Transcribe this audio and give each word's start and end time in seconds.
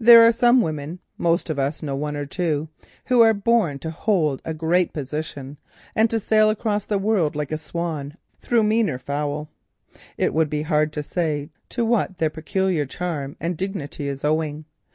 There 0.00 0.26
are 0.26 0.32
some 0.32 0.62
women—most 0.62 1.50
of 1.50 1.58
us 1.58 1.82
know 1.82 1.94
one 1.94 2.16
or 2.16 2.24
two—who 2.24 3.20
are 3.20 3.34
born 3.34 3.78
to 3.80 3.90
hold 3.90 4.40
a 4.42 4.54
great 4.54 4.94
position 4.94 5.58
and 5.94 6.08
to 6.08 6.18
sail 6.18 6.48
across 6.48 6.86
the 6.86 6.96
world 6.96 7.36
like 7.36 7.52
a 7.52 7.58
swan 7.58 8.16
through 8.40 8.62
meaner 8.62 8.96
fowl. 8.98 9.50
It 10.16 10.32
would 10.32 10.48
be 10.48 10.60
very 10.62 10.68
hard 10.68 10.94
to 10.94 11.02
say 11.02 11.50
to 11.68 11.84
what 11.84 12.16
their 12.16 12.30
peculiar 12.30 12.86
charm 12.86 13.36
and 13.40 13.58
dignity 13.58 14.08
is 14.08 14.24
owing. 14.24 14.64